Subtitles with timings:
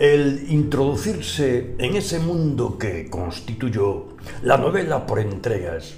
[0.00, 5.92] el introducirse en ese mundo que constituyó la novela por entregas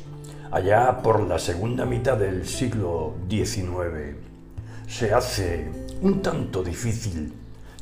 [0.50, 4.16] allá por la segunda mitad del siglo XIX
[4.88, 5.70] se hace
[6.00, 7.32] un tanto difícil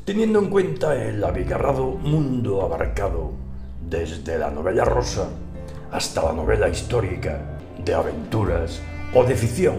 [0.04, 3.32] teniendo en cuenta el abigarrado mundo abarcado
[3.88, 5.30] desde la novela rosa
[5.90, 7.40] hasta la novela histórica,
[7.82, 8.82] de aventuras
[9.14, 9.78] o de ficción.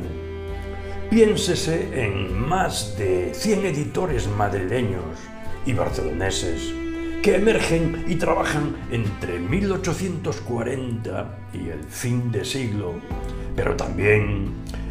[1.11, 5.30] Piénsese en más de 100 editores madrileños
[5.65, 6.73] y barceloneses
[7.21, 12.95] que emergen y trabajan entre 1840 y el fin de siglo,
[13.55, 14.47] pero también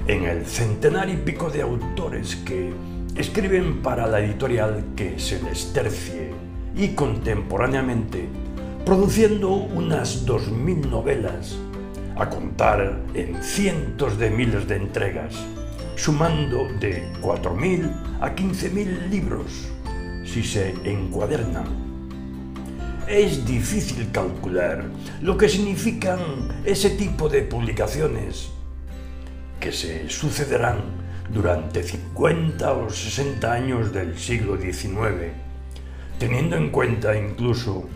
[0.06, 2.73] en el centenar y pico de autores que
[3.16, 6.30] escriben para la editorial que se les tercie
[6.77, 8.29] y contemporáneamente
[8.84, 11.57] produciendo unas 2.000 novelas,
[12.16, 15.34] a contar en cientos de miles de entregas,
[15.96, 19.71] sumando de 4.000 a 15.000 libros
[20.24, 21.90] si se encuadernan.
[23.07, 24.85] Es difícil calcular
[25.21, 26.21] lo que significan
[26.65, 28.51] ese tipo de publicaciones
[29.59, 30.79] que se sucederán
[31.32, 35.32] durante 50 o 60 años del siglo XIX,
[36.18, 37.88] teniendo en cuenta incluso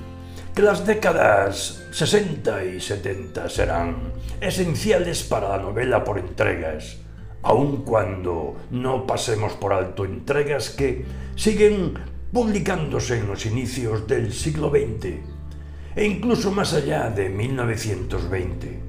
[0.54, 3.96] que las décadas 60 y 70 serán
[4.40, 6.98] esenciales para la novela por entregas,
[7.42, 11.94] aun cuando no pasemos por alto entregas que siguen
[12.34, 15.20] publicándose en los inicios del siglo XX
[15.94, 18.80] e incluso más allá de 1920.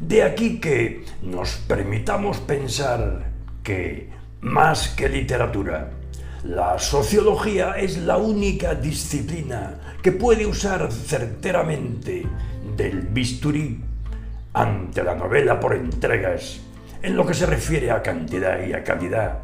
[0.00, 3.30] De aquí que nos permitamos pensar
[3.62, 4.08] que,
[4.40, 5.90] más que literatura,
[6.44, 12.24] la sociología es la única disciplina que puede usar certeramente
[12.78, 13.78] del bisturí
[14.54, 16.60] ante la novela por entregas
[17.02, 19.40] en lo que se refiere a cantidad y a calidad,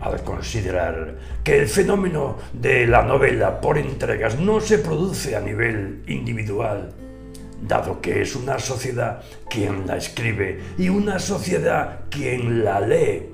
[0.00, 6.02] al considerar que el fenómeno de la novela por entregas no se produce a nivel
[6.06, 6.92] individual,
[7.60, 13.28] dado que es una sociedad quien la escribe y una sociedad quien la lee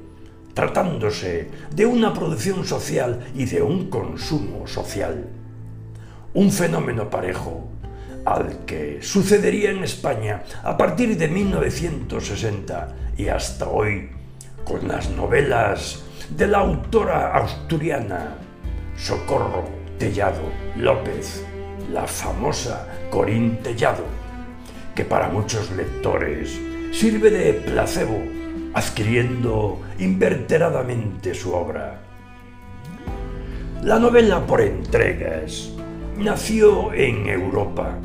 [0.55, 5.29] tratándose de una producción social y de un consumo social.
[6.33, 7.69] Un fenómeno parejo
[8.25, 14.11] al que sucedería en España a partir de 1960 y hasta hoy
[14.65, 18.37] con las novelas de la autora asturiana
[18.97, 19.65] Socorro
[19.99, 20.43] Tellado
[20.77, 21.45] López,
[21.93, 24.05] la famosa Corín Tellado,
[24.95, 26.59] que para muchos lectores
[26.93, 28.19] sirve de placebo
[28.75, 32.01] adquiriendo inverteradamente su obra.
[33.83, 35.71] La novela por entregas
[36.19, 37.99] nació en Europa,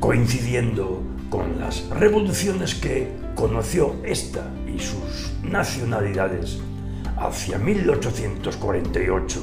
[0.00, 6.60] coincidiendo con las revoluciones que conoció esta y sus nacionalidades
[7.20, 9.40] hacia 1848.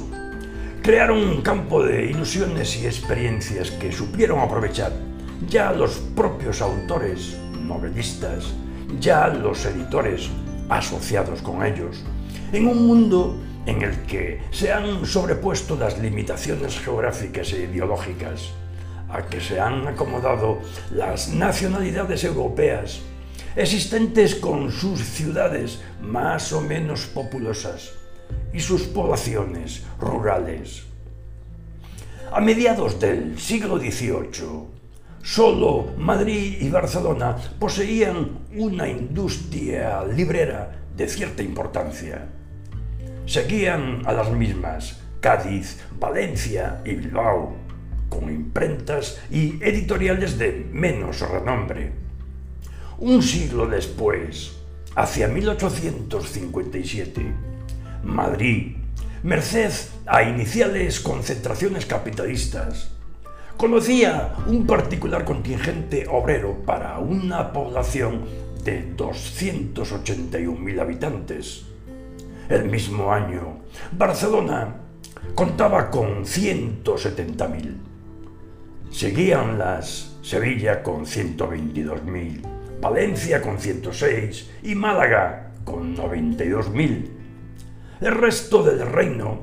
[0.81, 4.91] Crearon un campo de ilusiones y experiencias que supieron aprovechar
[5.47, 8.53] ya los propios autores, novelistas,
[8.99, 10.29] ya los editores
[10.69, 12.03] asociados con ellos,
[12.51, 18.53] en un mundo en el que se han sobrepuesto las limitaciones geográficas e ideológicas,
[19.09, 20.59] a que se han acomodado
[20.91, 23.01] las nacionalidades europeas
[23.55, 27.93] existentes con sus ciudades más o menos populosas
[28.53, 30.83] y sus poblaciones rurales.
[32.31, 34.77] A mediados del siglo XVIII,
[35.27, 42.29] Solo Madrid y Barcelona poseían una industria librera de cierta importancia.
[43.25, 47.57] Seguían a las mismas Cádiz, Valencia y Bilbao,
[48.07, 52.06] con imprentas y editoriales de menos renombre.
[52.99, 54.53] Un siglo después,
[54.95, 57.31] hacia 1857,
[58.03, 58.77] Madrid,
[59.21, 59.71] merced
[60.07, 62.89] a iniciales concentraciones capitalistas,
[63.55, 68.25] conocía un particular contingente obrero para una población
[68.63, 71.65] de 281.000 habitantes.
[72.49, 73.59] El mismo año,
[73.91, 74.77] Barcelona
[75.35, 77.75] contaba con 170.000.
[78.89, 87.09] Seguían las Sevilla con 122.000, Valencia con 106 y Málaga con 92.000.
[88.01, 89.39] El resto del reino,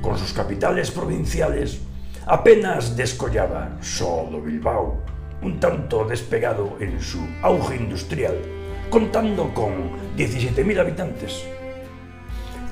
[0.00, 1.80] con sus capitales provinciales,
[2.26, 5.02] apenas descollaba solo Bilbao,
[5.42, 8.36] un tanto despegado en su auge industrial,
[8.90, 11.44] contando con 17.000 habitantes.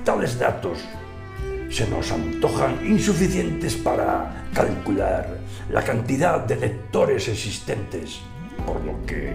[0.04, 0.78] Tales datos
[1.68, 5.38] se nos antojan insuficientes para calcular
[5.68, 8.20] la cantidad de lectores existentes,
[8.64, 9.34] por lo que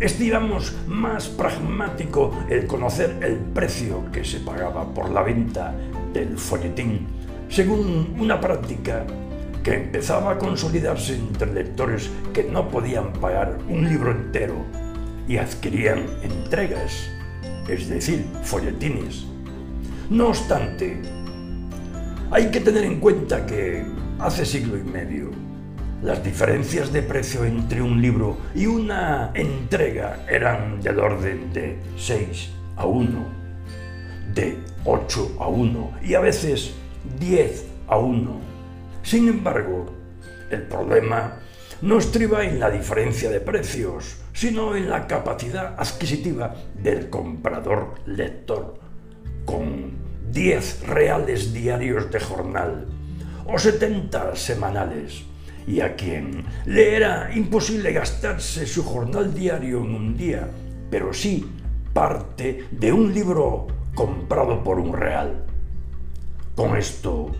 [0.00, 5.74] estimamos más pragmático el conocer el precio que se pagaba por la venta
[6.12, 7.06] del folletín
[7.48, 9.04] según una práctica
[9.62, 14.54] que empezaba a consolidarse entre lectores que no podían pagar un libro entero
[15.26, 17.10] y adquirían entregas,
[17.68, 19.26] es decir, folletines.
[20.08, 21.02] No obstante,
[22.30, 23.84] hay que tener en cuenta que
[24.18, 25.30] hace siglo y medio
[26.02, 32.50] las diferencias de precio entre un libro y una entrega eran del orden de 6
[32.76, 33.26] a 1,
[34.34, 36.74] de 8 a 1 y a veces
[37.18, 38.40] 10 a 1.
[39.02, 39.86] Sin embargo,
[40.50, 41.40] el problema
[41.82, 48.78] no estriba en la diferencia de precios, sino en la capacidad adquisitiva del comprador lector,
[49.44, 49.92] con
[50.30, 52.86] 10 reales diarios de jornal
[53.46, 55.24] o 70 semanales,
[55.68, 60.48] y a quien le era imposible gastarse su jornal diario en un día,
[60.90, 61.46] pero sí
[61.92, 65.44] parte de un libro comprado por un real.
[66.56, 67.32] Con esto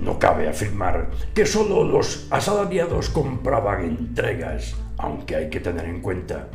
[0.00, 6.48] no cabe afirmar que solo los asalariados compraban entregas, aunque hay que tener en cuenta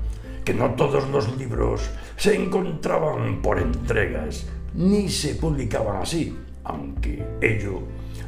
[0.44, 7.82] que no todos los libros se encontraban por entregas, ni se publicaban así, aunque ello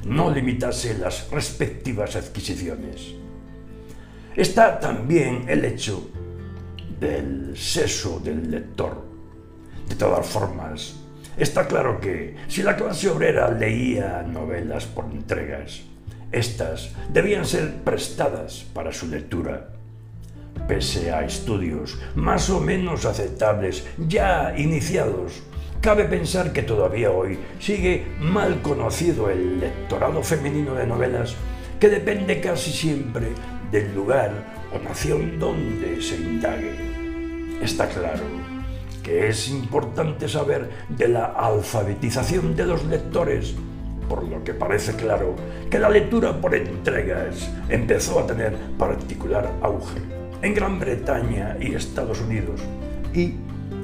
[0.08, 3.14] no limitase las respectivas adquisiciones.
[4.36, 6.10] Está también el hecho
[7.00, 9.06] del seso del lector.
[9.88, 10.96] De todas formas,
[11.38, 15.82] está claro que si la clase obrera leía novelas por entregas,
[16.32, 19.70] estas debían ser prestadas para su lectura.
[20.68, 25.44] Pese a estudios más o menos aceptables ya iniciados
[25.82, 31.36] Cabe pensar que todavía hoy sigue mal conocido el lectorado femenino de novelas
[31.80, 33.28] que depende casi siempre
[33.72, 34.32] del lugar
[34.74, 36.74] o nación donde se indague.
[37.62, 38.24] Está claro
[39.04, 43.56] que es importante saber de la alfabetización de los lectores,
[44.10, 45.36] por lo que parece claro
[45.70, 50.02] que la lectura por entregas empezó a tener particular auge
[50.42, 52.62] en Gran Bretaña y Estados Unidos
[53.14, 53.36] y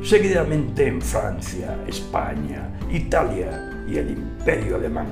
[0.03, 5.07] seguidamente en Francia, España, Italia y el Imperio Alemán.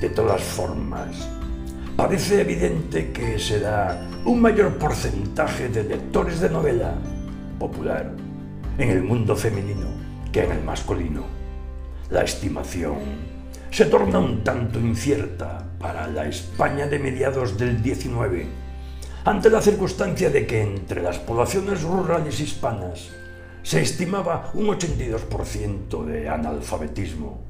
[0.00, 1.28] De todas formas,
[1.96, 6.94] parece evidente que se da un mayor porcentaje de lectores de novela
[7.60, 8.10] popular
[8.78, 9.86] en el mundo femenino
[10.32, 11.22] que en el masculino.
[12.10, 12.96] La estimación
[13.70, 18.61] se torna un tanto incierta para la España de mediados del 19
[19.24, 23.10] ante la circunstancia de que entre las poblaciones rurales hispanas
[23.62, 27.40] se estimaba un 82% de analfabetismo.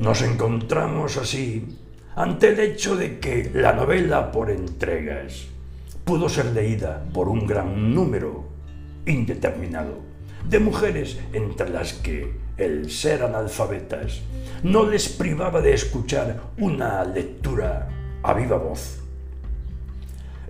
[0.00, 1.78] Nos encontramos así
[2.16, 5.46] ante el hecho de que la novela por entregas
[6.04, 8.44] pudo ser leída por un gran número
[9.06, 10.00] indeterminado
[10.48, 14.22] de mujeres entre las que el ser analfabetas
[14.62, 17.88] no les privaba de escuchar una lectura
[18.22, 19.01] a viva voz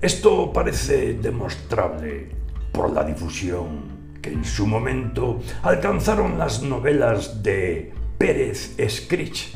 [0.03, 2.29] esto parece demostrable
[2.73, 9.55] por la difusión que en su momento alcanzaron las novelas de Pérez Escrich,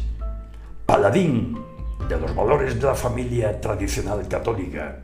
[0.87, 1.59] paladín
[2.09, 5.03] de los valores de la familia tradicional católica,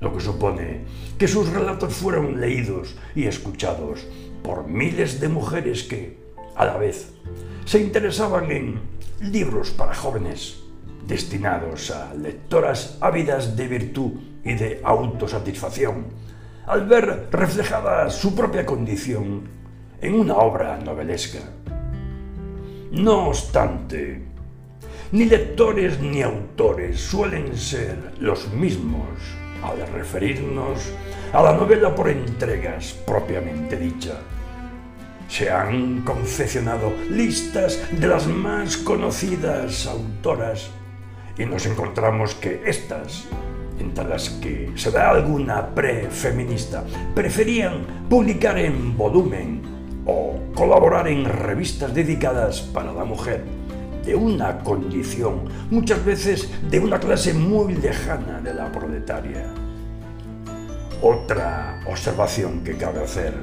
[0.00, 0.84] lo que supone
[1.18, 4.06] que sus relatos fueron leídos y escuchados
[4.44, 6.16] por miles de mujeres que,
[6.54, 7.10] a la vez,
[7.64, 8.80] se interesaban en
[9.20, 10.62] libros para jóvenes
[11.08, 14.12] destinados a lectoras ávidas de virtud
[14.46, 16.06] y de autosatisfacción,
[16.66, 19.42] al ver reflejada su propia condición
[20.00, 21.40] en una obra novelesca.
[22.92, 24.22] No obstante,
[25.10, 29.08] ni lectores ni autores suelen ser los mismos
[29.62, 30.92] al referirnos
[31.32, 34.20] a la novela por entregas propiamente dicha.
[35.28, 40.70] Se han confeccionado listas de las más conocidas autoras
[41.36, 43.26] y nos encontramos que estas
[43.78, 49.62] entre las que se da alguna pre-feminista, preferían publicar en volumen
[50.06, 53.44] o colaborar en revistas dedicadas para la mujer
[54.04, 59.46] de una condición, muchas veces de una clase muy lejana de la proletaria.
[61.02, 63.34] Otra observación que cabe hacer,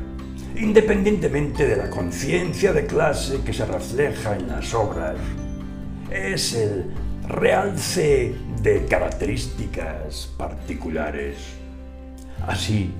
[0.56, 5.16] independientemente de la conciencia de clase que se refleja en las obras,
[6.10, 6.86] es el
[7.28, 11.36] realce de características particulares.
[12.48, 12.94] Así,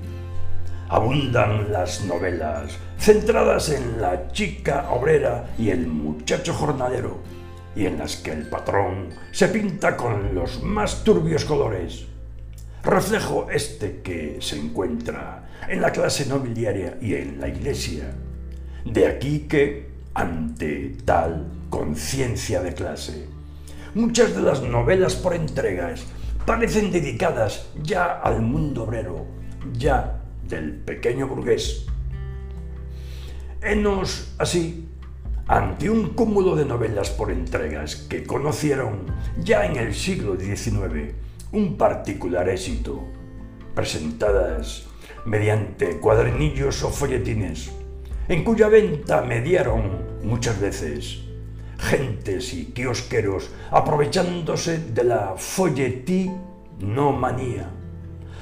[0.90, 7.16] abundan las novelas centradas en la chica obrera y el muchacho jornalero,
[7.74, 12.04] y en las que el patrón se pinta con los más turbios colores.
[12.82, 18.12] Reflejo este que se encuentra en la clase nobiliaria y en la iglesia.
[18.84, 23.33] De aquí que, ante tal conciencia de clase,
[23.94, 26.04] muchas de las novelas por entregas
[26.46, 29.26] parecen dedicadas ya al mundo obrero,
[29.72, 31.86] ya del pequeño burgués.
[33.62, 34.88] Enos, así,
[35.46, 39.06] ante un cúmulo de novelas por entregas que conocieron
[39.38, 41.14] ya en el siglo XIX
[41.52, 43.04] un particular éxito,
[43.74, 44.86] presentadas
[45.24, 47.70] mediante cuadernillos o folletines,
[48.28, 51.22] en cuya venta mediaron muchas veces
[51.78, 56.30] gentes y kiosqueros aprovechándose de la folletí
[56.80, 57.68] no manía.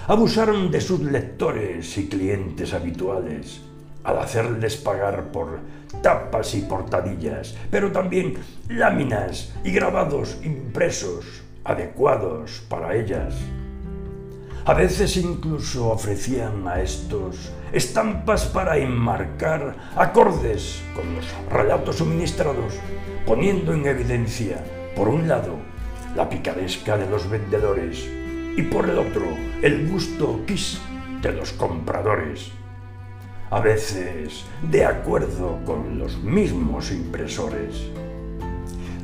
[0.08, 3.60] Abusaron de sus lectores y clientes habituales
[4.04, 5.60] al hacerles pagar por
[6.02, 8.34] tapas y portadillas, pero también
[8.68, 13.34] láminas y grabados impresos adecuados para ellas.
[14.64, 22.74] A veces incluso ofrecían a estos estampas para enmarcar acordes con los relatos suministrados,
[23.26, 24.62] poniendo en evidencia,
[24.94, 25.56] por un lado,
[26.14, 28.06] la picaresca de los vendedores
[28.56, 29.24] y por el otro,
[29.62, 30.80] el gusto quis
[31.22, 32.50] de los compradores.
[33.50, 37.88] A veces de acuerdo con los mismos impresores.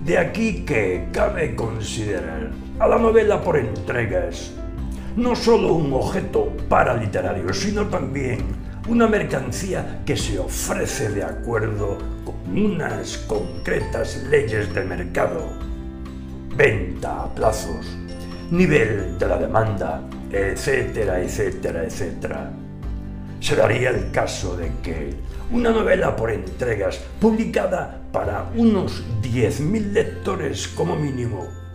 [0.04, 4.52] De aquí que cabe considerar a la novela por entregas
[5.18, 8.38] no solo un objeto paraliterario, sino también
[8.88, 15.44] una mercancía que se ofrece de acuerdo con unas concretas leyes de mercado.
[16.54, 17.98] Venta a plazos,
[18.52, 22.52] nivel de la demanda, etcétera, etcétera, etcétera.
[23.40, 25.14] Se daría el caso de que
[25.50, 31.67] una novela por entregas publicada para unos 10.000 lectores como mínimo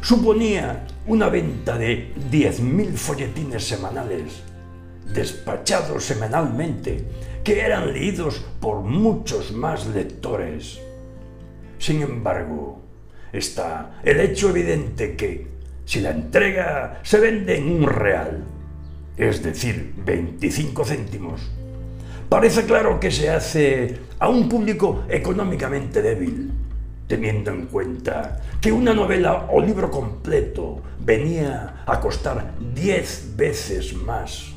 [0.00, 4.42] suponía una venta de 10.000 folletines semanales,
[5.12, 7.04] despachados semanalmente,
[7.42, 10.80] que eran leídos por muchos más lectores.
[11.78, 12.80] Sin embargo,
[13.32, 15.46] está el hecho evidente que,
[15.84, 18.44] si la entrega se vende en un real,
[19.16, 21.40] es decir, 25 céntimos,
[22.28, 26.52] parece claro que se hace a un público económicamente débil
[27.08, 34.52] teniendo en cuenta que una novela o libro completo venía a costar diez veces más.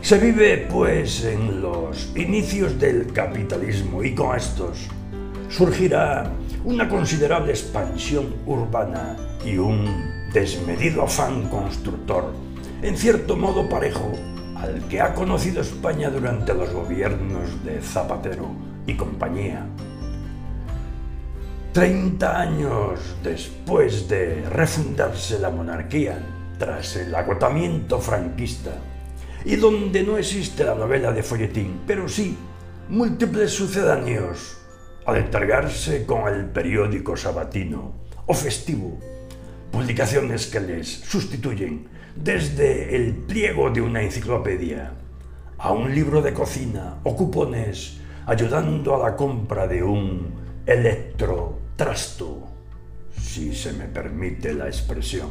[0.00, 4.88] Se vive, pues, en los inicios del capitalismo y con estos
[5.48, 6.32] surgirá
[6.64, 9.86] una considerable expansión urbana y un
[10.32, 12.32] desmedido afán constructor,
[12.82, 14.10] en cierto modo parejo
[14.62, 18.48] al que ha conocido España durante los gobiernos de Zapatero
[18.86, 19.66] y compañía.
[21.72, 26.16] Treinta años después de refundarse la monarquía,
[26.58, 28.70] tras el agotamiento franquista,
[29.44, 32.38] y donde no existe la novela de folletín, pero sí
[32.88, 34.58] múltiples sucedáneos,
[35.06, 37.94] al encargarse con el periódico sabatino
[38.26, 39.00] o festivo,
[39.82, 44.92] publicaciones que les sustituyen desde el pliego de una enciclopedia
[45.58, 50.34] a un libro de cocina o cupones ayudando a la compra de un
[50.64, 52.46] electrotrasto,
[53.20, 55.30] si se me permite la expresión.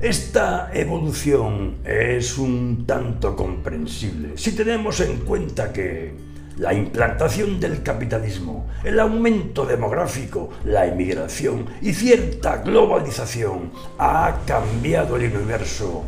[0.00, 6.12] Esta evolución es un tanto comprensible si tenemos en cuenta que
[6.58, 15.34] la implantación del capitalismo, el aumento demográfico, la emigración y cierta globalización ha cambiado el
[15.34, 16.04] universo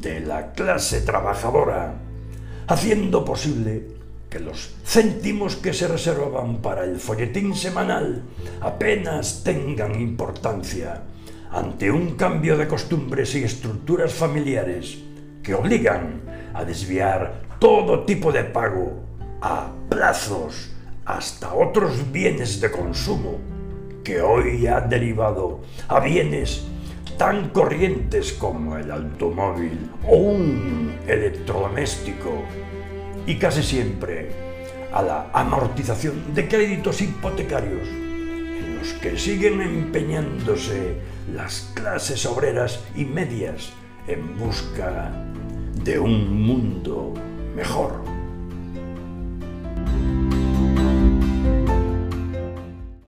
[0.00, 1.94] de la clase trabajadora,
[2.66, 3.94] haciendo posible
[4.30, 8.22] que los céntimos que se reservaban para el folletín semanal
[8.60, 11.02] apenas tengan importancia
[11.52, 14.98] ante un cambio de costumbres y estructuras familiares
[15.42, 16.22] que obligan
[16.52, 19.13] a desviar todo tipo de pago
[19.44, 20.70] a plazos
[21.04, 23.38] hasta otros bienes de consumo
[24.02, 26.64] que hoy ha derivado a bienes
[27.18, 32.42] tan corrientes como el automóvil o un electrodoméstico
[33.26, 34.30] y casi siempre
[34.94, 40.96] a la amortización de créditos hipotecarios en los que siguen empeñándose
[41.34, 43.74] las clases obreras y medias
[44.08, 45.12] en busca
[45.84, 47.12] de un mundo
[47.54, 48.13] mejor.